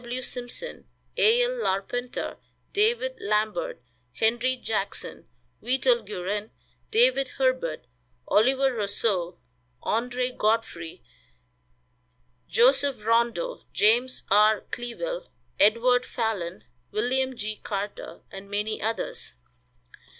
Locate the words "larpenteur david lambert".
1.61-3.83